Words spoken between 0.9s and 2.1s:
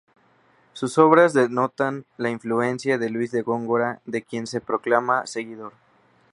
obras denotan